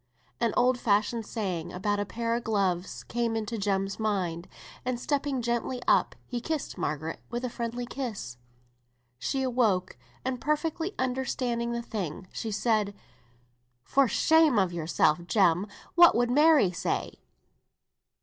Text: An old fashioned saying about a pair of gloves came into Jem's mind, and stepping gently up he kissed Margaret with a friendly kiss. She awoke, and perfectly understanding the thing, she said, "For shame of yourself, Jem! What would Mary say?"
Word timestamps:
An 0.39 0.51
old 0.57 0.79
fashioned 0.79 1.27
saying 1.27 1.71
about 1.71 1.99
a 1.99 2.07
pair 2.07 2.33
of 2.33 2.43
gloves 2.43 3.03
came 3.03 3.35
into 3.35 3.59
Jem's 3.59 3.99
mind, 3.99 4.47
and 4.83 4.99
stepping 4.99 5.43
gently 5.43 5.79
up 5.87 6.15
he 6.25 6.41
kissed 6.41 6.75
Margaret 6.75 7.19
with 7.29 7.45
a 7.45 7.51
friendly 7.51 7.85
kiss. 7.85 8.37
She 9.19 9.43
awoke, 9.43 9.99
and 10.25 10.41
perfectly 10.41 10.95
understanding 10.97 11.71
the 11.71 11.83
thing, 11.83 12.27
she 12.33 12.49
said, 12.49 12.95
"For 13.83 14.07
shame 14.07 14.57
of 14.57 14.73
yourself, 14.73 15.23
Jem! 15.27 15.67
What 15.93 16.15
would 16.15 16.31
Mary 16.31 16.71
say?" 16.71 17.19